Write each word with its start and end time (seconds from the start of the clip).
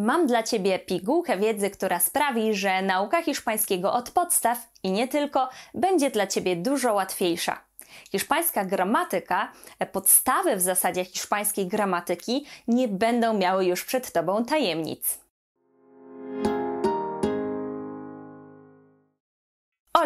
Mam 0.00 0.26
dla 0.26 0.42
Ciebie 0.42 0.78
pigułkę 0.78 1.38
wiedzy, 1.38 1.70
która 1.70 1.98
sprawi, 1.98 2.54
że 2.54 2.82
nauka 2.82 3.22
hiszpańskiego 3.22 3.92
od 3.92 4.10
podstaw 4.10 4.58
i 4.82 4.90
nie 4.90 5.08
tylko 5.08 5.48
będzie 5.74 6.10
dla 6.10 6.26
Ciebie 6.26 6.56
dużo 6.56 6.94
łatwiejsza. 6.94 7.64
Hiszpańska 8.12 8.64
gramatyka, 8.64 9.52
podstawy 9.92 10.56
w 10.56 10.60
zasadzie 10.60 11.04
hiszpańskiej 11.04 11.66
gramatyki 11.66 12.46
nie 12.68 12.88
będą 12.88 13.34
miały 13.34 13.64
już 13.64 13.84
przed 13.84 14.12
Tobą 14.12 14.44
tajemnic. 14.44 15.18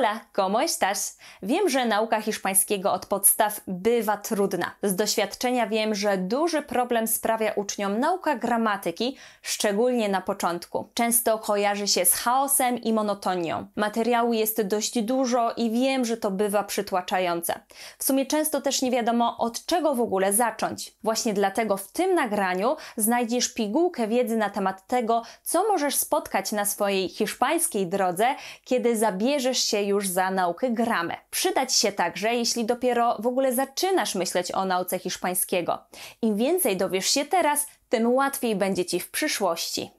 Hola, 0.05 0.21
¿cómo 0.32 0.61
estás? 0.61 1.18
Wiem, 1.43 1.68
że 1.68 1.87
nauka 1.87 2.20
hiszpańskiego 2.20 2.93
od 2.93 3.07
podstaw 3.07 3.61
bywa 3.66 4.16
trudna. 4.16 4.70
Z 4.82 4.95
doświadczenia 4.95 5.66
wiem, 5.66 5.95
że 5.95 6.19
duży 6.19 6.62
problem 6.62 7.07
sprawia 7.07 7.52
uczniom 7.52 8.00
nauka 8.00 8.37
gramatyki, 8.37 9.16
szczególnie 9.43 10.09
na 10.09 10.20
początku. 10.20 10.88
Często 10.95 11.38
kojarzy 11.38 11.88
się 11.88 12.05
z 12.05 12.15
chaosem 12.15 12.79
i 12.79 12.93
monotonią. 12.93 13.66
Materiału 13.77 14.32
jest 14.32 14.62
dość 14.62 15.02
dużo 15.02 15.52
i 15.56 15.70
wiem, 15.70 16.05
że 16.05 16.16
to 16.16 16.30
bywa 16.30 16.65
przytłaczające. 16.65 17.60
W 17.98 18.05
sumie 18.05 18.27
często 18.27 18.60
też 18.60 18.82
nie 18.82 18.91
wiadomo 18.91 19.38
od 19.38 19.66
czego 19.66 19.95
w 19.95 20.01
ogóle 20.01 20.32
zacząć. 20.32 20.93
Właśnie 21.02 21.34
dlatego 21.34 21.77
w 21.77 21.93
tym 21.93 22.15
nagraniu 22.15 22.77
znajdziesz 22.96 23.55
pigułkę 23.55 24.09
wiedzy 24.09 24.37
na 24.37 24.51
temat 24.51 24.87
tego, 24.87 25.23
co 25.43 25.68
możesz 25.68 25.96
spotkać 25.96 26.52
na 26.52 26.65
swojej 26.65 27.09
hiszpańskiej 27.09 27.87
drodze, 27.87 28.34
kiedy 28.65 28.96
zabierzesz 28.96 29.59
się 29.59 29.82
już 29.82 29.94
za 30.03 30.30
naukę 30.30 30.71
gramę. 30.71 31.16
Przydać 31.30 31.75
się 31.75 31.93
także, 31.93 32.35
jeśli 32.35 32.65
dopiero 32.65 33.16
w 33.19 33.27
ogóle 33.27 33.55
zaczynasz 33.55 34.15
myśleć 34.15 34.52
o 34.52 34.65
nauce 34.65 34.98
hiszpańskiego. 34.98 35.79
Im 36.23 36.37
więcej 36.37 36.77
dowiesz 36.77 37.07
się 37.07 37.25
teraz, 37.25 37.66
tym 37.89 38.15
łatwiej 38.15 38.57
będzie 38.57 38.85
Ci 38.85 39.01
w 39.01 39.11
przyszłości. 39.11 39.91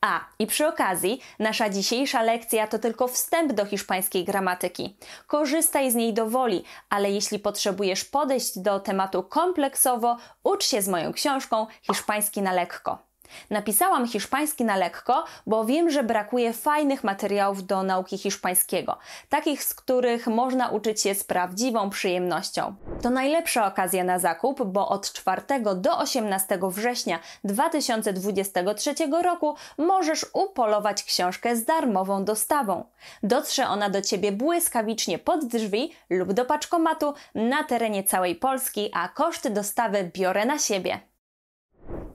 A, 0.00 0.20
i 0.38 0.46
przy 0.46 0.66
okazji, 0.66 1.20
nasza 1.38 1.70
dzisiejsza 1.70 2.22
lekcja 2.22 2.66
to 2.66 2.78
tylko 2.78 3.08
wstęp 3.08 3.52
do 3.52 3.64
hiszpańskiej 3.64 4.24
gramatyki. 4.24 4.96
Korzystaj 5.26 5.90
z 5.90 5.94
niej 5.94 6.14
do 6.14 6.26
woli, 6.26 6.64
ale 6.90 7.10
jeśli 7.10 7.38
potrzebujesz 7.38 8.04
podejść 8.04 8.58
do 8.58 8.80
tematu 8.80 9.22
kompleksowo, 9.22 10.16
ucz 10.44 10.64
się 10.64 10.82
z 10.82 10.88
moją 10.88 11.12
książką 11.12 11.66
Hiszpański 11.82 12.42
na 12.42 12.52
lekko. 12.52 13.11
Napisałam 13.50 14.08
hiszpański 14.08 14.64
na 14.64 14.76
lekko, 14.76 15.24
bo 15.46 15.64
wiem, 15.64 15.90
że 15.90 16.02
brakuje 16.02 16.52
fajnych 16.52 17.04
materiałów 17.04 17.66
do 17.66 17.82
nauki 17.82 18.18
hiszpańskiego, 18.18 18.98
takich, 19.28 19.64
z 19.64 19.74
których 19.74 20.26
można 20.26 20.68
uczyć 20.68 21.00
się 21.00 21.14
z 21.14 21.24
prawdziwą 21.24 21.90
przyjemnością. 21.90 22.74
To 23.02 23.10
najlepsza 23.10 23.66
okazja 23.66 24.04
na 24.04 24.18
zakup, 24.18 24.62
bo 24.62 24.88
od 24.88 25.12
4 25.12 25.42
do 25.76 25.98
18 25.98 26.58
września 26.62 27.18
2023 27.44 28.94
roku 29.22 29.56
możesz 29.78 30.26
upolować 30.32 31.04
książkę 31.04 31.56
z 31.56 31.64
darmową 31.64 32.24
dostawą. 32.24 32.84
Dotrze 33.22 33.68
ona 33.68 33.90
do 33.90 34.02
Ciebie 34.02 34.32
błyskawicznie 34.32 35.18
pod 35.18 35.44
drzwi 35.44 35.92
lub 36.10 36.32
do 36.32 36.44
paczkomatu 36.44 37.14
na 37.34 37.64
terenie 37.64 38.04
całej 38.04 38.36
Polski, 38.36 38.90
a 38.94 39.08
koszty 39.08 39.50
dostawy 39.50 40.10
biorę 40.14 40.46
na 40.46 40.58
siebie. 40.58 41.11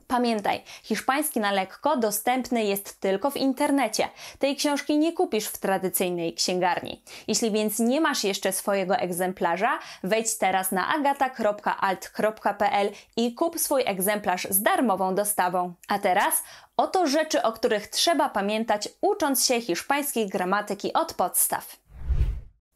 Pamiętaj, 0.08 0.64
hiszpański 0.84 1.40
na 1.40 1.52
lekko 1.52 1.98
dostępny 1.98 2.64
jest 2.64 3.00
tylko 3.00 3.32
w 3.32 3.38
internecie. 3.38 4.10
Tej 4.40 4.56
książki 4.56 4.98
nie 4.98 5.14
kupisz 5.14 5.48
w 5.48 5.58
tradycyjnej 5.58 6.34
księgarni. 6.34 7.04
Jeśli 7.28 7.52
więc 7.52 7.80
nie 7.80 8.02
masz 8.02 8.24
jeszcze 8.24 8.52
swojego 8.52 8.96
egzemplarza, 8.96 9.80
wejdź 10.04 10.38
teraz 10.38 10.72
na 10.72 10.88
agata.alt.pl 10.88 12.90
i 13.16 13.36
kup 13.36 13.60
swój 13.60 13.84
egzemplarz 13.86 14.48
z 14.50 14.62
darmową 14.62 15.16
dostawą. 15.16 15.74
A 15.88 16.00
teraz 16.00 16.44
oto 16.78 17.08
rzeczy, 17.08 17.42
o 17.42 17.54
których 17.54 17.88
trzeba 17.88 18.30
pamiętać, 18.30 18.90
ucząc 19.02 19.46
się 19.46 19.62
hiszpańskiej 19.62 20.30
gramatyki 20.30 20.94
od 20.94 21.14
podstaw. 21.14 21.78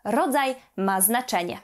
Rodzaj 0.04 0.56
ma 0.78 1.02
znaczenie. 1.02 1.60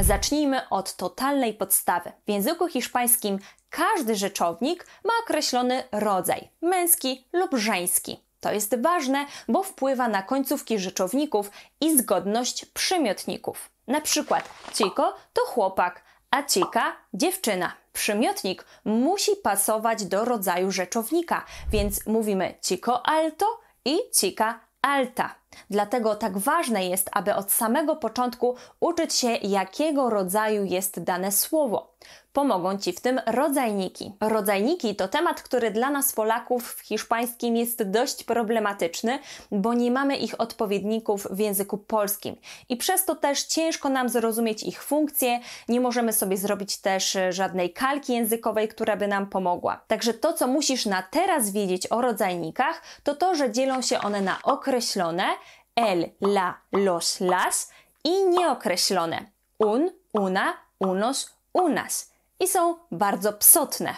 Zacznijmy 0.00 0.68
od 0.68 0.96
totalnej 0.96 1.54
podstawy. 1.54 2.12
W 2.26 2.30
języku 2.30 2.68
hiszpańskim 2.68 3.38
każdy 3.70 4.16
rzeczownik 4.16 4.86
ma 5.04 5.12
określony 5.22 5.84
rodzaj 5.92 6.48
męski 6.62 7.24
lub 7.32 7.50
żeński. 7.54 8.20
To 8.40 8.52
jest 8.52 8.82
ważne, 8.82 9.26
bo 9.48 9.62
wpływa 9.62 10.08
na 10.08 10.22
końcówki 10.22 10.78
rzeczowników 10.78 11.50
i 11.80 11.98
zgodność 11.98 12.64
przymiotników. 12.64 13.70
Na 13.86 14.00
przykład 14.00 14.48
chico 14.74 15.14
to 15.32 15.40
chłopak, 15.46 16.02
a 16.30 16.42
chica 16.42 16.92
dziewczyna. 17.14 17.72
Przymiotnik 17.92 18.64
musi 18.84 19.36
pasować 19.36 20.04
do 20.04 20.24
rodzaju 20.24 20.70
rzeczownika, 20.70 21.44
więc 21.72 22.06
mówimy 22.06 22.54
chico 22.66 23.06
alto 23.06 23.60
i 23.84 23.98
chica 24.14 24.60
alta. 24.82 25.39
Dlatego 25.70 26.14
tak 26.14 26.38
ważne 26.38 26.86
jest, 26.86 27.10
aby 27.12 27.34
od 27.34 27.52
samego 27.52 27.96
początku 27.96 28.56
uczyć 28.80 29.14
się, 29.14 29.28
jakiego 29.28 30.10
rodzaju 30.10 30.64
jest 30.64 31.02
dane 31.02 31.32
słowo. 31.32 31.90
Pomogą 32.32 32.78
Ci 32.78 32.92
w 32.92 33.00
tym 33.00 33.20
rodzajniki. 33.26 34.12
Rodzajniki 34.20 34.96
to 34.96 35.08
temat, 35.08 35.42
który 35.42 35.70
dla 35.70 35.90
nas 35.90 36.12
Polaków 36.12 36.72
w 36.72 36.80
hiszpańskim 36.80 37.56
jest 37.56 37.82
dość 37.90 38.24
problematyczny, 38.24 39.18
bo 39.50 39.74
nie 39.74 39.90
mamy 39.90 40.16
ich 40.16 40.40
odpowiedników 40.40 41.26
w 41.30 41.38
języku 41.38 41.78
polskim 41.78 42.36
i 42.68 42.76
przez 42.76 43.04
to 43.04 43.14
też 43.14 43.42
ciężko 43.42 43.88
nam 43.88 44.08
zrozumieć 44.08 44.62
ich 44.62 44.82
funkcje, 44.82 45.40
nie 45.68 45.80
możemy 45.80 46.12
sobie 46.12 46.36
zrobić 46.36 46.76
też 46.76 47.16
żadnej 47.30 47.72
kalki 47.72 48.12
językowej, 48.12 48.68
która 48.68 48.96
by 48.96 49.08
nam 49.08 49.26
pomogła. 49.26 49.80
Także 49.86 50.14
to, 50.14 50.32
co 50.32 50.46
musisz 50.46 50.86
na 50.86 51.02
teraz 51.02 51.50
wiedzieć 51.50 51.86
o 51.86 52.00
rodzajnikach, 52.00 52.82
to 53.02 53.14
to, 53.14 53.34
że 53.34 53.50
dzielą 53.50 53.82
się 53.82 54.00
one 54.00 54.20
na 54.20 54.38
określone, 54.42 55.24
el, 55.74 56.12
la, 56.20 56.60
los, 56.72 57.20
las 57.20 57.70
i 58.04 58.24
nieokreślone, 58.24 59.32
un, 59.58 59.90
una, 60.12 60.54
unos, 60.78 61.30
unas. 61.52 62.10
I 62.40 62.48
są 62.48 62.76
bardzo 62.90 63.32
psotne. 63.32 63.94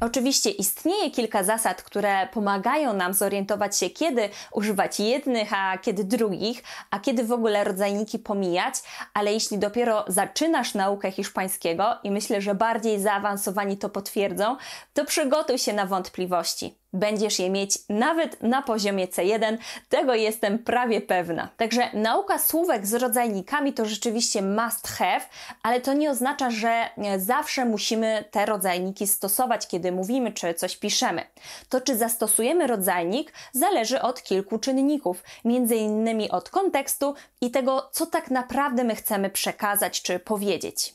Oczywiście 0.00 0.50
istnieje 0.50 1.10
kilka 1.10 1.44
zasad, 1.44 1.82
które 1.82 2.28
pomagają 2.32 2.92
nam 2.92 3.14
zorientować 3.14 3.78
się, 3.78 3.90
kiedy 3.90 4.28
używać 4.52 5.00
jednych, 5.00 5.52
a 5.52 5.78
kiedy 5.78 6.04
drugich, 6.04 6.62
a 6.90 7.00
kiedy 7.00 7.24
w 7.24 7.32
ogóle 7.32 7.64
rodzajniki 7.64 8.18
pomijać, 8.18 8.74
ale 9.14 9.32
jeśli 9.32 9.58
dopiero 9.58 10.04
zaczynasz 10.08 10.74
naukę 10.74 11.10
hiszpańskiego 11.10 11.98
i 12.02 12.10
myślę, 12.10 12.40
że 12.40 12.54
bardziej 12.54 13.00
zaawansowani 13.00 13.78
to 13.78 13.88
potwierdzą, 13.88 14.56
to 14.94 15.04
przygotuj 15.04 15.58
się 15.58 15.72
na 15.72 15.86
wątpliwości 15.86 16.74
będziesz 16.94 17.38
je 17.38 17.50
mieć 17.50 17.78
nawet 17.88 18.42
na 18.42 18.62
poziomie 18.62 19.06
C1, 19.06 19.56
tego 19.88 20.14
jestem 20.14 20.58
prawie 20.58 21.00
pewna. 21.00 21.48
Także 21.56 21.90
nauka 21.92 22.38
słówek 22.38 22.86
z 22.86 22.94
rodzajnikami 22.94 23.72
to 23.72 23.86
rzeczywiście 23.86 24.42
must 24.42 24.88
have, 24.88 25.20
ale 25.62 25.80
to 25.80 25.92
nie 25.92 26.10
oznacza, 26.10 26.50
że 26.50 26.68
e, 26.68 27.20
zawsze 27.20 27.64
musimy 27.64 28.24
te 28.30 28.46
rodzajniki 28.46 29.06
stosować, 29.06 29.68
kiedy 29.68 29.92
mówimy 29.92 30.32
czy 30.32 30.54
coś 30.54 30.76
piszemy. 30.76 31.22
To, 31.68 31.80
czy 31.80 31.96
zastosujemy 31.96 32.66
rodzajnik, 32.66 33.32
zależy 33.52 34.02
od 34.02 34.22
kilku 34.22 34.58
czynników, 34.58 35.22
między 35.44 35.76
innymi 35.76 36.30
od 36.30 36.50
kontekstu 36.50 37.14
i 37.40 37.50
tego, 37.50 37.88
co 37.92 38.06
tak 38.06 38.30
naprawdę 38.30 38.84
my 38.84 38.94
chcemy 38.94 39.30
przekazać 39.30 40.02
czy 40.02 40.18
powiedzieć. 40.18 40.94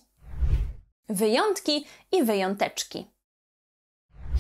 Wyjątki 1.09 1.85
i 2.11 2.23
wyjąteczki. 2.23 3.18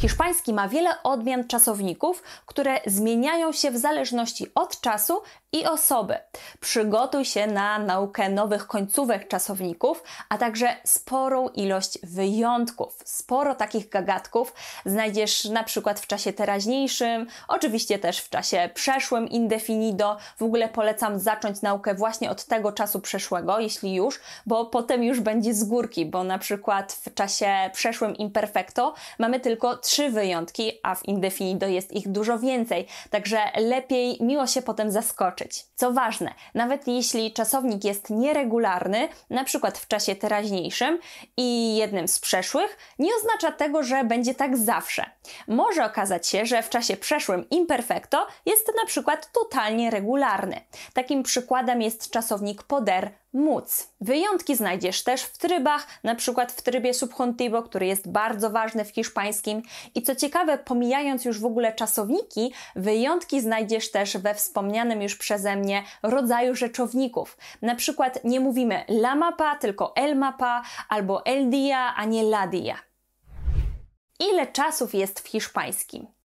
Hiszpański 0.01 0.53
ma 0.53 0.67
wiele 0.67 1.03
odmian 1.03 1.47
czasowników, 1.47 2.23
które 2.45 2.79
zmieniają 2.85 3.51
się 3.51 3.71
w 3.71 3.77
zależności 3.77 4.47
od 4.55 4.81
czasu 4.81 5.21
i 5.51 5.65
osoby. 5.65 6.17
Przygotuj 6.59 7.25
się 7.25 7.47
na 7.47 7.79
naukę 7.79 8.29
nowych 8.29 8.67
końcówek 8.67 9.27
czasowników, 9.27 10.03
a 10.29 10.37
także 10.37 10.75
sporą 10.83 11.49
ilość 11.49 11.99
wyjątków. 12.03 12.97
Sporo 13.05 13.55
takich 13.55 13.89
gagatków 13.89 14.53
znajdziesz 14.85 15.45
na 15.45 15.63
przykład 15.63 15.99
w 15.99 16.07
czasie 16.07 16.33
teraźniejszym, 16.33 17.27
oczywiście 17.47 17.99
też 17.99 18.19
w 18.19 18.29
czasie 18.29 18.69
przeszłym 18.73 19.27
indefinido. 19.27 20.17
W 20.37 20.43
ogóle 20.43 20.69
polecam 20.69 21.19
zacząć 21.19 21.61
naukę 21.61 21.95
właśnie 21.95 22.31
od 22.31 22.45
tego 22.45 22.71
czasu 22.71 22.99
przeszłego, 22.99 23.59
jeśli 23.59 23.95
już, 23.95 24.19
bo 24.45 24.65
potem 24.65 25.03
już 25.03 25.19
będzie 25.19 25.53
z 25.53 25.63
górki, 25.63 26.05
bo 26.05 26.23
na 26.23 26.39
przykład 26.39 26.93
w 26.93 27.13
czasie 27.13 27.69
przeszłym 27.73 28.15
imperfecto 28.15 28.93
mamy 29.19 29.39
tylko 29.39 29.77
trzy 29.89 30.09
wyjątki, 30.09 30.71
a 30.83 30.95
w 30.95 31.07
indefinido 31.07 31.67
jest 31.67 31.91
ich 31.91 32.07
dużo 32.07 32.39
więcej. 32.39 32.87
Także 33.09 33.39
lepiej 33.55 34.17
miło 34.21 34.47
się 34.47 34.61
potem 34.61 34.91
zaskoczyć 34.91 35.65
co 35.79 35.93
ważne, 35.93 36.33
nawet 36.53 36.87
jeśli 36.87 37.33
czasownik 37.33 37.83
jest 37.83 38.09
nieregularny, 38.09 39.09
na 39.29 39.43
przykład 39.43 39.77
w 39.77 39.87
czasie 39.87 40.15
teraźniejszym 40.15 40.99
i 41.37 41.75
jednym 41.75 42.07
z 42.07 42.19
przeszłych, 42.19 42.77
nie 42.99 43.15
oznacza 43.15 43.51
tego, 43.51 43.83
że 43.83 44.03
będzie 44.03 44.35
tak 44.35 44.57
zawsze. 44.57 45.05
Może 45.47 45.85
okazać 45.85 46.27
się, 46.27 46.45
że 46.45 46.63
w 46.63 46.69
czasie 46.69 46.97
przeszłym 46.97 47.49
imperfecto 47.49 48.27
jest 48.45 48.71
na 48.81 48.85
przykład 48.85 49.31
totalnie 49.31 49.89
regularny. 49.89 50.61
Takim 50.93 51.23
przykładem 51.23 51.81
jest 51.81 52.11
czasownik 52.11 52.63
poder 52.63 53.11
móc. 53.33 53.87
Wyjątki 54.01 54.55
znajdziesz 54.55 55.03
też 55.03 55.21
w 55.21 55.37
trybach, 55.37 55.87
na 56.03 56.15
przykład 56.15 56.51
w 56.51 56.61
trybie 56.61 56.93
subjuntivo, 56.93 57.63
który 57.63 57.85
jest 57.85 58.11
bardzo 58.11 58.49
ważny 58.49 58.85
w 58.85 58.89
hiszpańskim. 58.89 59.61
I 59.95 60.01
co 60.01 60.15
ciekawe, 60.15 60.57
pomijając 60.57 61.25
już 61.25 61.39
w 61.39 61.45
ogóle 61.45 61.73
czasowniki, 61.73 62.53
wyjątki 62.75 63.41
znajdziesz 63.41 63.91
też 63.91 64.17
we 64.17 64.35
wspomnianym 64.35 65.01
już 65.01 65.15
przeze 65.15 65.55
mnie 65.55 65.83
rodzaju 66.03 66.55
rzeczowników. 66.55 67.37
Na 67.61 67.75
przykład 67.75 68.23
nie 68.23 68.39
mówimy 68.39 68.83
la 68.87 69.15
mapa, 69.15 69.55
tylko 69.55 69.95
el 69.95 70.15
mapa, 70.15 70.61
albo 70.89 71.25
el 71.25 71.49
dia, 71.49 71.93
a 71.95 72.05
nie 72.05 72.21
la 72.21 72.47
dia. 72.47 72.75
Ile 74.19 74.47
czasów 74.47 74.95
jest 74.95 75.19
w 75.19 75.27
hiszpańskim? 75.27 76.18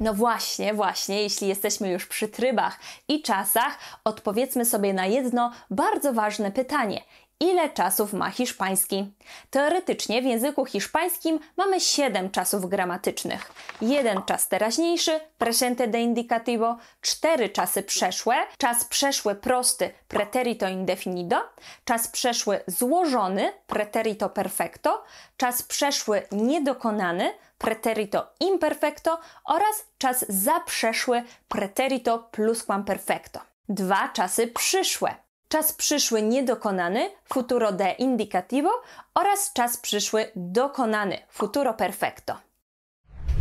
No 0.00 0.14
właśnie, 0.14 0.74
właśnie, 0.74 1.22
jeśli 1.22 1.48
jesteśmy 1.48 1.90
już 1.90 2.06
przy 2.06 2.28
trybach 2.28 2.78
i 3.08 3.22
czasach, 3.22 3.78
odpowiedzmy 4.04 4.64
sobie 4.64 4.94
na 4.94 5.06
jedno 5.06 5.50
bardzo 5.70 6.12
ważne 6.12 6.50
pytanie. 6.50 7.02
Ile 7.40 7.70
czasów 7.70 8.12
ma 8.12 8.30
hiszpański? 8.30 9.12
Teoretycznie 9.50 10.22
w 10.22 10.24
języku 10.24 10.64
hiszpańskim 10.64 11.38
mamy 11.56 11.80
7 11.80 12.30
czasów 12.30 12.68
gramatycznych. 12.68 13.52
Jeden 13.80 14.22
czas 14.22 14.48
teraźniejszy, 14.48 15.20
presente 15.38 15.88
de 15.88 16.00
indicativo, 16.00 16.76
cztery 17.00 17.48
czasy 17.48 17.82
przeszłe, 17.82 18.34
czas 18.58 18.84
przeszły 18.84 19.34
prosty, 19.34 19.90
preterito 20.08 20.68
indefinido, 20.68 21.36
czas 21.84 22.08
przeszły 22.08 22.60
złożony, 22.66 23.52
preterito 23.66 24.28
perfecto, 24.28 25.04
czas 25.36 25.62
przeszły 25.62 26.22
niedokonany, 26.32 27.32
preterito 27.64 28.26
imperfecto 28.40 29.18
oraz 29.44 29.86
czas 29.98 30.24
zaprzeszły, 30.28 31.22
preterito 31.48 32.18
plusquamperfecto. 32.18 33.40
Dwa 33.68 34.08
czasy 34.08 34.46
przyszłe, 34.46 35.14
czas 35.48 35.72
przyszły 35.72 36.22
niedokonany, 36.22 37.10
futuro 37.32 37.72
de 37.72 37.90
indicativo 37.92 38.70
oraz 39.14 39.52
czas 39.52 39.76
przyszły 39.76 40.30
dokonany, 40.36 41.18
futuro 41.28 41.74
perfecto. 41.74 42.36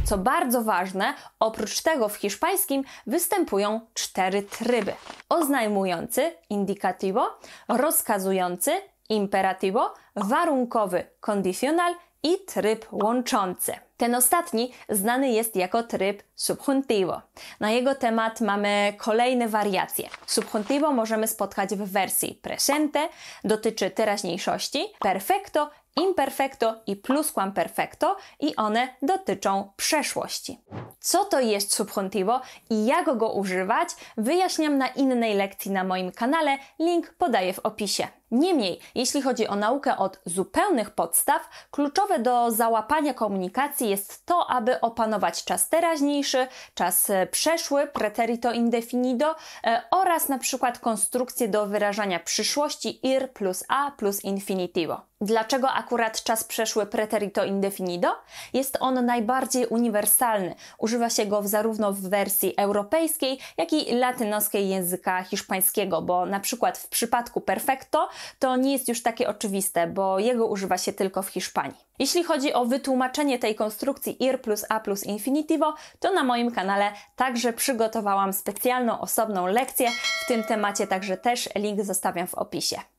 Co 0.06 0.18
bardzo 0.18 0.62
ważne, 0.62 1.14
oprócz 1.40 1.81
tego 1.81 2.10
w 2.10 2.16
hiszpańskim 2.16 2.84
występują 3.08 3.81
cztery 3.94 4.44
tryby: 4.44 4.94
oznajmujący 5.30 6.31
indicativo, 6.50 7.40
rozkazujący 7.68 8.72
imperativo, 9.10 9.94
warunkowy 10.16 11.04
condicional 11.20 11.96
i 12.24 12.46
tryb 12.46 12.86
łączący. 12.92 13.74
Ten 13.98 14.16
ostatni 14.16 14.72
znany 14.90 15.31
jest 15.31 15.56
jako 15.56 15.84
tryb 15.84 16.24
subjuntivo. 16.36 17.22
Na 17.60 17.72
jego 17.72 17.96
temat 17.96 18.42
mamy 18.42 18.94
kolejne 18.98 19.48
wariacje. 19.48 20.10
Subjuntivo 20.25 20.92
możemy 20.92 21.28
spotkać 21.28 21.70
w 21.70 21.92
wersji 21.92 22.40
presente, 22.42 23.10
dotyczy 23.44 23.90
teraźniejszości, 23.90 24.86
perfecto, 25.00 25.70
imperfecto 25.95 26.75
i 26.88 26.95
plusquamperfecto 26.95 28.18
i 28.40 28.56
one 28.56 28.88
dotyczą 29.01 29.72
przeszłości. 29.75 30.60
Co 31.00 31.25
to 31.25 31.40
jest 31.40 31.74
subjuntivo 31.74 32.42
i 32.69 32.86
jak 32.86 33.18
go 33.18 33.34
używać, 33.34 33.90
wyjaśniam 34.18 34.78
na 34.78 34.88
innej 34.88 35.36
lekcji 35.36 35.72
na 35.72 35.84
moim 35.84 36.12
kanale, 36.12 36.57
link 36.80 37.13
podaję 37.13 37.54
w 37.54 37.60
opisie. 37.60 38.07
Niemniej, 38.34 38.80
jeśli 38.95 39.22
chodzi 39.22 39.48
o 39.48 39.56
naukę 39.56 39.98
od 39.98 40.19
zupełnych 40.25 40.90
podstaw, 40.92 41.50
kluczowe 41.72 42.19
do 42.19 42.51
załapania 42.51 43.13
komunikacji 43.13 43.89
jest 43.89 44.25
to, 44.25 44.50
aby 44.50 44.81
opanować 44.81 45.44
czas 45.44 45.69
teraźniejszy, 45.69 46.48
czas 46.74 47.10
e, 47.10 47.28
przeszły, 47.28 47.88
preterito 47.88 48.51
indefinido 48.51 49.36
e, 49.63 49.81
oraz 49.92 50.30
na 50.30 50.38
przykład 50.38 50.80
konstrukcję 50.80 51.48
do 51.48 51.66
wyrażania 51.66 52.19
przyszłości 52.19 53.07
ir 53.07 53.31
plus 53.31 53.63
a 53.68 53.92
plus 53.92 54.24
infinitivo. 54.24 55.01
Dlaczego 55.24 55.70
akurat 55.70 56.24
czas 56.24 56.44
przeszły 56.44 56.86
preterito 56.86 57.46
indefinido? 57.46 58.16
Jest 58.54 58.78
on 58.80 59.06
najbardziej 59.06 59.66
uniwersalny. 59.66 60.56
Używa 60.78 61.10
się 61.10 61.25
go 61.25 61.48
zarówno 61.48 61.94
w 61.94 62.02
wersji 62.02 62.54
europejskiej, 62.58 63.40
jak 63.58 63.74
i 63.74 63.96
latynoskiej 63.96 64.70
języka 64.70 65.24
hiszpańskiego, 65.24 66.02
bo 66.02 66.25
na 66.25 66.40
przykład 66.40 66.78
w 66.78 66.88
przypadku 66.88 67.42
perfecto 67.42 68.10
to 68.40 68.56
nie 68.56 68.74
jest 68.74 68.88
już 68.88 69.04
takie 69.04 69.30
oczywiste, 69.30 69.88
bo 69.88 70.20
jego 70.20 70.48
używa 70.48 70.78
się 70.78 70.94
tylko 70.94 71.22
w 71.22 71.30
Hiszpanii. 71.30 71.78
Jeśli 72.00 72.24
chodzi 72.24 72.54
o 72.54 72.66
wytłumaczenie 72.66 73.40
tej 73.40 73.56
konstrukcji 73.56 74.24
ir 74.24 74.42
plus 74.42 74.66
a 74.70 74.80
plus 74.80 75.04
infinitivo, 75.04 75.75
to 76.00 76.14
na 76.14 76.24
moim 76.24 76.52
kanale 76.52 76.92
także 77.16 77.54
przygotowałam 77.54 78.34
specjalną 78.34 79.00
osobną 79.00 79.48
lekcję 79.48 79.90
w 80.24 80.28
tym 80.28 80.44
temacie, 80.44 80.88
także 80.88 81.18
też 81.18 81.50
link 81.56 81.84
zostawiam 81.84 82.28
w 82.28 82.36
opisie. 82.36 82.93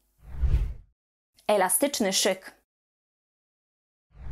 Elastyczny 1.49 2.12
szyk. 2.12 2.52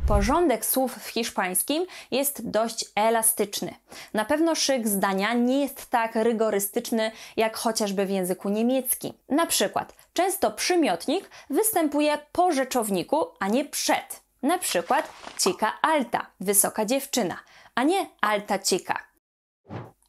Porządek 0.07 0.65
słów 0.65 0.95
w 0.95 1.07
hiszpańskim 1.07 1.85
jest 2.11 2.49
dość 2.49 2.85
elastyczny. 2.95 3.75
Na 4.13 4.25
pewno 4.25 4.55
szyk 4.55 4.87
zdania 4.87 5.33
nie 5.33 5.61
jest 5.61 5.89
tak 5.89 6.15
rygorystyczny 6.15 7.11
jak 7.37 7.57
chociażby 7.57 8.05
w 8.05 8.09
języku 8.09 8.49
niemieckim. 8.49 9.13
Na 9.29 9.45
przykład, 9.45 9.93
często 10.13 10.51
przymiotnik 10.51 11.29
występuje 11.49 12.17
po 12.31 12.51
rzeczowniku, 12.51 13.25
a 13.39 13.47
nie 13.47 13.65
przed. 13.65 14.21
Na 14.41 14.57
przykład 14.57 15.09
cika 15.37 15.73
alta, 15.81 16.27
wysoka 16.39 16.85
dziewczyna, 16.85 17.39
a 17.75 17.83
nie 17.83 18.09
alta 18.21 18.59
cika. 18.59 19.03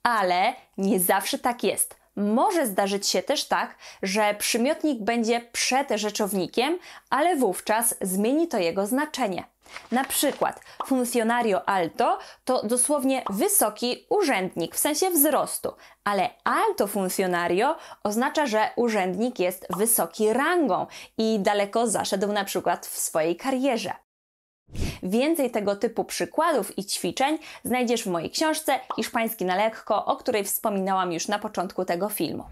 Ale 0.03 0.55
nie 0.79 1.01
zawsze 1.01 1.39
tak 1.39 1.65
jest. 1.65 2.04
Może 2.17 2.67
zdarzyć 2.67 3.09
się 3.09 3.23
też 3.23 3.45
tak, 3.45 3.77
że 4.03 4.35
przymiotnik 4.39 5.03
będzie 5.03 5.41
przed 5.53 5.91
rzeczownikiem, 5.91 6.79
ale 7.11 7.37
wówczas 7.37 7.95
zmieni 8.01 8.49
to 8.49 8.59
jego 8.59 8.87
znaczenie. 8.87 9.45
Na 9.93 10.05
przykład 10.05 10.61
funcionario 10.87 11.69
alto 11.69 12.19
to 12.45 12.67
dosłownie 12.67 13.23
wysoki 13.31 14.07
urzędnik 14.09 14.75
w 14.75 14.79
sensie 14.79 15.11
wzrostu, 15.11 15.73
ale 16.05 16.31
alto 16.45 16.87
funcionario 16.87 17.77
oznacza, 18.03 18.47
że 18.47 18.71
urzędnik 18.77 19.39
jest 19.39 19.67
wysoki 19.77 20.33
rangą 20.33 20.87
i 21.19 21.39
daleko 21.41 21.87
zaszedł 21.87 22.33
na 22.33 22.45
przykład 22.45 22.87
w 22.87 22.99
swojej 22.99 23.37
karierze. 23.37 23.93
Więcej 25.03 25.51
tego 25.51 25.77
typu 25.77 26.05
przykładów 26.05 26.79
i 26.79 26.85
ćwiczeń 26.85 27.39
znajdziesz 27.65 28.03
w 28.03 28.07
mojej 28.07 28.31
książce 28.31 28.81
Hiszpański 28.97 29.45
na 29.45 29.57
lekko, 29.57 30.05
o 30.05 30.17
której 30.17 30.45
wspominałam 30.45 31.13
już 31.13 31.29
na 31.29 31.39
początku 31.39 31.85
tego 31.85 32.09
filmu. 32.09 32.45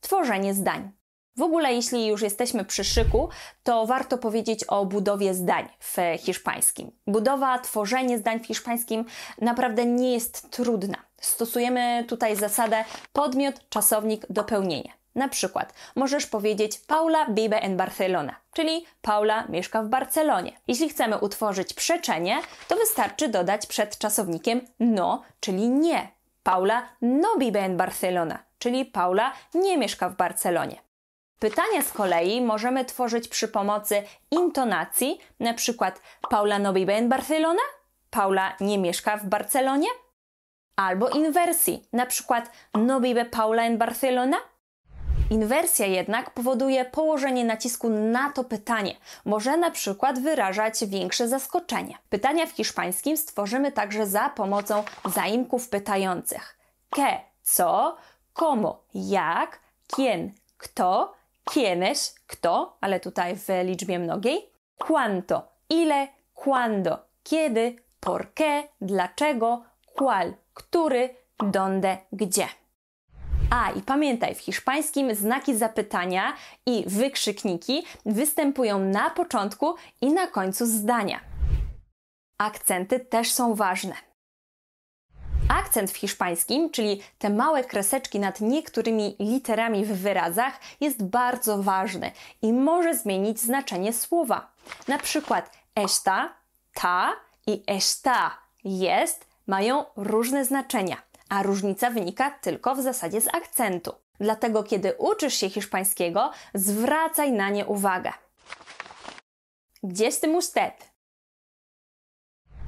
Tworzenie 0.00 0.54
zdań. 0.54 0.90
W 1.36 1.42
ogóle, 1.42 1.74
jeśli 1.74 2.06
już 2.06 2.22
jesteśmy 2.22 2.64
przy 2.64 2.84
szyku, 2.84 3.28
to 3.62 3.86
warto 3.86 4.18
powiedzieć 4.18 4.64
o 4.64 4.86
budowie 4.86 5.34
zdań 5.34 5.68
w 5.80 5.96
hiszpańskim. 6.18 6.90
Budowa, 7.06 7.58
tworzenie 7.58 8.18
zdań 8.18 8.40
w 8.40 8.46
hiszpańskim 8.46 9.04
naprawdę 9.40 9.86
nie 9.86 10.12
jest 10.12 10.50
trudna. 10.50 10.96
Stosujemy 11.20 12.04
tutaj 12.08 12.36
zasadę 12.36 12.84
podmiot, 13.12 13.68
czasownik, 13.68 14.26
dopełnienie. 14.30 14.92
Na 15.16 15.28
przykład 15.28 15.74
możesz 15.94 16.26
powiedzieć 16.26 16.78
Paula 16.78 17.26
vive 17.28 17.58
en 17.60 17.76
Barcelona, 17.76 18.34
czyli 18.52 18.86
Paula 19.02 19.44
mieszka 19.48 19.82
w 19.82 19.88
Barcelonie. 19.88 20.52
Jeśli 20.68 20.88
chcemy 20.88 21.18
utworzyć 21.18 21.74
przeczenie, 21.74 22.38
to 22.68 22.76
wystarczy 22.76 23.28
dodać 23.28 23.66
przed 23.66 23.98
czasownikiem 23.98 24.60
no, 24.80 25.22
czyli 25.40 25.68
nie. 25.68 26.08
Paula 26.42 26.88
no 27.02 27.28
vive 27.38 27.56
en 27.56 27.76
Barcelona, 27.76 28.38
czyli 28.58 28.84
Paula 28.84 29.32
nie 29.54 29.78
mieszka 29.78 30.08
w 30.08 30.16
Barcelonie. 30.16 30.76
Pytania 31.38 31.82
z 31.82 31.92
kolei 31.92 32.40
możemy 32.40 32.84
tworzyć 32.84 33.28
przy 33.28 33.48
pomocy 33.48 34.02
intonacji, 34.30 35.20
na 35.40 35.54
przykład 35.54 36.00
Paula 36.30 36.58
no 36.58 36.72
vive 36.72 36.90
en 36.90 37.08
Barcelona, 37.08 37.62
Paula 38.10 38.56
nie 38.60 38.78
mieszka 38.78 39.16
w 39.16 39.26
Barcelonie, 39.26 39.88
albo 40.76 41.08
inwersji, 41.08 41.88
na 41.92 42.06
przykład 42.06 42.50
no 42.74 43.00
vive 43.00 43.24
Paula 43.30 43.62
en 43.62 43.78
Barcelona, 43.78 44.36
Inwersja 45.30 45.86
jednak 45.86 46.30
powoduje 46.30 46.84
położenie 46.84 47.44
nacisku 47.44 47.88
na 47.88 48.30
to 48.30 48.44
pytanie. 48.44 48.96
Może 49.24 49.56
na 49.56 49.70
przykład 49.70 50.18
wyrażać 50.18 50.84
większe 50.86 51.28
zaskoczenie. 51.28 51.98
Pytania 52.10 52.46
w 52.46 52.50
hiszpańskim 52.50 53.16
stworzymy 53.16 53.72
także 53.72 54.06
za 54.06 54.28
pomocą 54.28 54.84
zaimków 55.04 55.68
pytających. 55.68 56.58
Que, 56.90 57.20
co, 57.42 57.96
komu, 58.32 58.76
jak, 58.94 59.60
quién, 59.96 60.30
kto, 60.58 61.14
quiénes, 61.44 62.14
kto, 62.26 62.76
ale 62.80 63.00
tutaj 63.00 63.36
w 63.36 63.48
liczbie 63.64 63.98
mnogiej, 63.98 64.50
cuánto, 64.78 65.42
ile, 65.68 66.08
cuándo, 66.34 66.98
kiedy, 67.24 67.76
por 68.00 68.32
qué, 68.34 68.62
dlaczego, 68.80 69.62
cuál, 69.98 70.34
który, 70.54 71.14
donde, 71.38 71.98
gdzie. 72.12 72.65
A 73.50 73.70
i 73.70 73.82
pamiętaj, 73.82 74.34
w 74.34 74.38
hiszpańskim 74.38 75.14
znaki 75.14 75.56
zapytania 75.56 76.32
i 76.66 76.84
wykrzykniki 76.86 77.86
występują 78.06 78.78
na 78.78 79.10
początku 79.10 79.74
i 80.00 80.12
na 80.12 80.26
końcu 80.26 80.66
zdania. 80.66 81.20
Akcenty 82.38 83.00
też 83.00 83.32
są 83.32 83.54
ważne. 83.54 83.94
Akcent 85.48 85.90
w 85.90 85.96
hiszpańskim, 85.96 86.70
czyli 86.70 87.02
te 87.18 87.30
małe 87.30 87.64
kreseczki 87.64 88.20
nad 88.20 88.40
niektórymi 88.40 89.16
literami 89.18 89.84
w 89.84 89.92
wyrazach, 89.92 90.60
jest 90.80 91.04
bardzo 91.04 91.62
ważny 91.62 92.12
i 92.42 92.52
może 92.52 92.94
zmienić 92.94 93.40
znaczenie 93.40 93.92
słowa. 93.92 94.50
Na 94.88 94.98
przykład 94.98 95.50
esta, 95.74 96.34
ta 96.74 97.12
i 97.46 97.62
está, 97.66 98.30
jest, 98.64 99.26
mają 99.46 99.84
różne 99.96 100.44
znaczenia, 100.44 100.96
a 101.28 101.42
różnica 101.42 101.90
wynika 101.90 102.30
tylko 102.30 102.74
w 102.74 102.82
zasadzie 102.82 103.20
z 103.20 103.34
akcentu. 103.34 103.92
Dlatego, 104.20 104.62
kiedy 104.62 104.94
uczysz 104.98 105.34
się 105.34 105.50
hiszpańskiego, 105.50 106.30
zwracaj 106.54 107.32
na 107.32 107.50
nie 107.50 107.66
uwagę. 107.66 108.12
Gdzie 109.82 110.12
z 110.12 110.20
tym 110.20 110.34
usted? 110.34 110.96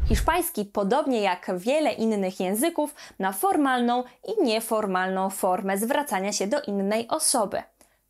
Hiszpański, 0.09 0.65
podobnie 0.65 1.21
jak 1.21 1.59
wiele 1.59 1.93
innych 1.93 2.41
języków, 2.41 2.95
ma 3.19 3.33
formalną 3.33 4.05
i 4.25 4.43
nieformalną 4.45 5.31
formę 5.31 5.79
zwracania 5.79 6.33
się 6.33 6.47
do 6.47 6.61
innej 6.61 7.09
osoby. 7.09 7.63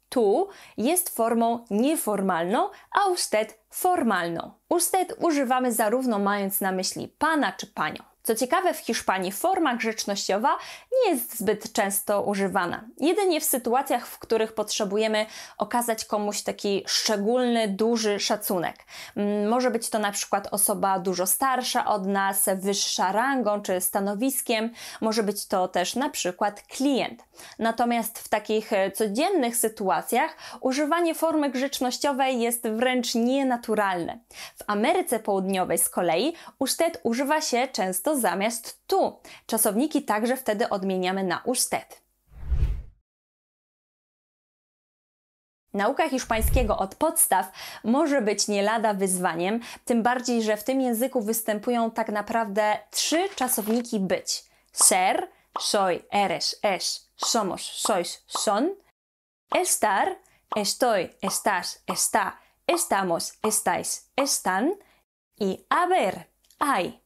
Tu 0.09 0.49
jest 0.77 1.17
formą 1.17 1.65
nieformalną, 1.71 2.69
a 2.91 3.09
usted 3.09 3.59
formalną. 3.71 4.51
Usted 4.69 5.15
używamy 5.19 5.73
zarówno 5.73 6.19
mając 6.19 6.61
na 6.61 6.73
myśli 6.73 7.09
pana 7.09 7.53
czy 7.53 7.67
panią. 7.67 8.03
Co 8.29 8.35
ciekawe, 8.35 8.75
w 8.75 8.79
Hiszpanii 8.79 9.33
forma 9.33 9.77
grzecznościowa 9.77 10.59
nie 10.93 11.11
jest 11.11 11.39
zbyt 11.39 11.73
często 11.73 12.23
używana. 12.23 12.85
Jedynie 12.99 13.41
w 13.41 13.45
sytuacjach, 13.45 14.07
w 14.07 14.19
których 14.19 14.53
potrzebujemy 14.53 15.27
okazać 15.59 16.05
komuś 16.05 16.43
taki 16.43 16.85
szczególny, 16.87 17.69
duży 17.69 18.21
szacunek. 18.21 18.77
Mm, 19.17 19.49
może 19.49 19.71
być 19.71 19.91
to 19.91 19.99
na 19.99 20.13
przykład 20.13 20.49
osoba 20.51 20.99
dużo 20.99 21.27
starsza 21.27 21.87
od 21.87 22.07
nas, 22.07 22.47
wyższa 22.57 23.13
rangą 23.13 23.63
czy 23.63 23.81
stanowiskiem, 23.81 24.71
może 25.01 25.23
być 25.23 25.47
to 25.47 25.69
też 25.69 25.95
na 25.95 26.11
przykład 26.11 26.63
klient. 26.63 27.25
Natomiast 27.59 28.19
w 28.19 28.29
takich 28.29 28.73
e, 28.73 28.91
codziennych 28.91 29.57
sytuacjach 29.57 30.37
używanie 30.61 31.15
formy 31.15 31.51
grzecznościowej 31.51 32.41
jest 32.41 32.69
wręcz 32.69 33.15
nienaturalne. 33.15 34.19
W 34.57 34.65
Ameryce 34.67 35.21
Południowej 35.21 35.79
z 35.79 35.89
kolei 35.89 36.35
usted 36.59 37.01
używa 37.03 37.41
się 37.41 37.69
często 37.73 38.18
zamiast 38.21 38.87
tu. 38.87 39.21
Czasowniki 39.47 40.03
także 40.03 40.37
wtedy 40.37 40.69
odmieniamy 40.69 41.25
na 41.25 41.43
usted. 41.45 42.03
Nauka 45.75 46.09
hiszpańskiego 46.09 46.79
od 46.79 46.95
podstaw 46.95 47.53
może 47.85 48.23
być 48.23 48.49
nie 48.49 48.63
lada 48.63 48.95
wyzwaniem, 48.95 49.61
tym 49.85 50.03
bardziej, 50.03 50.43
że 50.43 50.57
w 50.57 50.65
tym 50.65 50.81
języku 50.81 51.21
występują 51.23 51.91
tak 51.91 52.09
naprawdę 52.09 52.79
trzy 52.91 53.29
czasowniki 53.37 54.01
być: 54.01 54.45
ser, 54.73 55.29
soy, 55.61 56.03
eres, 56.11 56.59
es, 56.63 57.11
somos, 57.17 57.63
sois, 57.63 58.25
son, 58.27 58.75
estar, 59.55 60.17
estoy, 60.57 61.11
estás, 61.23 61.83
está, 61.87 62.33
estamos, 62.67 63.33
estáis, 63.43 64.11
están 64.17 64.75
i 65.41 65.67
haber, 65.71 66.29
hay. 66.59 67.01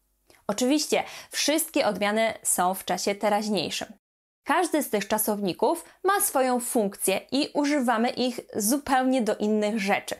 Oczywiście 0.46 1.02
wszystkie 1.30 1.86
odmiany 1.86 2.34
są 2.42 2.74
w 2.74 2.84
czasie 2.84 3.14
teraźniejszym. 3.14 3.88
Każdy 4.44 4.82
z 4.82 4.90
tych 4.90 5.08
czasowników 5.08 5.84
ma 6.04 6.20
swoją 6.20 6.60
funkcję 6.60 7.20
i 7.32 7.48
używamy 7.54 8.10
ich 8.10 8.40
zupełnie 8.56 9.22
do 9.22 9.36
innych 9.36 9.80
rzeczy. 9.80 10.14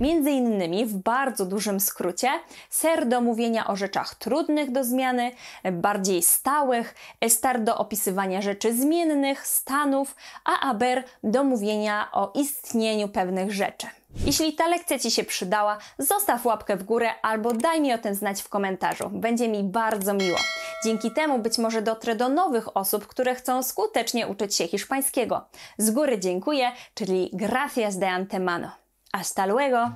Między 0.00 0.30
innymi 0.30 0.86
w 0.86 0.94
bardzo 0.94 1.46
dużym 1.46 1.80
skrócie 1.80 2.30
ser 2.70 3.08
do 3.08 3.20
mówienia 3.20 3.66
o 3.66 3.76
rzeczach 3.76 4.14
trudnych 4.14 4.72
do 4.72 4.84
zmiany, 4.84 5.32
bardziej 5.72 6.22
stałych, 6.22 6.94
estar 7.20 7.64
do 7.64 7.78
opisywania 7.78 8.42
rzeczy 8.42 8.74
zmiennych, 8.74 9.46
stanów, 9.46 10.16
a 10.44 10.60
aber 10.60 11.04
do 11.22 11.44
mówienia 11.44 12.08
o 12.12 12.32
istnieniu 12.34 13.08
pewnych 13.08 13.52
rzeczy. 13.52 13.86
Jeśli 14.24 14.52
ta 14.52 14.68
lekcja 14.68 14.98
Ci 14.98 15.10
się 15.10 15.24
przydała, 15.24 15.78
zostaw 15.98 16.46
łapkę 16.46 16.76
w 16.76 16.82
górę 16.82 17.10
albo 17.22 17.52
daj 17.52 17.80
mi 17.80 17.92
o 17.92 17.98
tym 17.98 18.14
znać 18.14 18.42
w 18.42 18.48
komentarzu. 18.48 19.10
Będzie 19.10 19.48
mi 19.48 19.64
bardzo 19.64 20.14
miło. 20.14 20.38
Dzięki 20.84 21.10
temu 21.10 21.38
być 21.38 21.58
może 21.58 21.82
dotrę 21.82 22.16
do 22.16 22.28
nowych 22.28 22.76
osób, 22.76 23.06
które 23.06 23.34
chcą 23.34 23.62
skutecznie 23.62 24.26
uczyć 24.26 24.56
się 24.56 24.68
hiszpańskiego. 24.68 25.48
Z 25.78 25.90
góry 25.90 26.18
dziękuję, 26.18 26.72
czyli 26.94 27.30
gracias 27.32 27.98
de 27.98 28.10
antemano. 28.10 28.70
Hasta 29.12 29.46
luego! 29.46 29.90